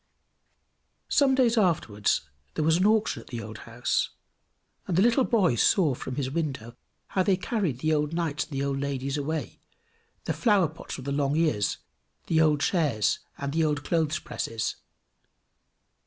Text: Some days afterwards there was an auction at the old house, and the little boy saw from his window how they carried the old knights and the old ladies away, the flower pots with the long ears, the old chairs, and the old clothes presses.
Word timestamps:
Some 1.09 1.35
days 1.35 1.59
afterwards 1.59 2.27
there 2.55 2.63
was 2.65 2.77
an 2.77 2.87
auction 2.87 3.21
at 3.21 3.27
the 3.27 3.39
old 3.43 3.59
house, 3.69 4.09
and 4.87 4.97
the 4.97 5.01
little 5.03 5.23
boy 5.23 5.53
saw 5.53 5.93
from 5.93 6.15
his 6.15 6.31
window 6.31 6.75
how 7.09 7.21
they 7.21 7.37
carried 7.37 7.81
the 7.81 7.93
old 7.93 8.11
knights 8.11 8.45
and 8.45 8.51
the 8.51 8.63
old 8.63 8.79
ladies 8.79 9.15
away, 9.19 9.59
the 10.23 10.33
flower 10.33 10.69
pots 10.69 10.97
with 10.97 11.05
the 11.05 11.11
long 11.11 11.35
ears, 11.35 11.77
the 12.25 12.41
old 12.41 12.61
chairs, 12.61 13.19
and 13.37 13.53
the 13.53 13.63
old 13.63 13.83
clothes 13.83 14.17
presses. 14.17 14.75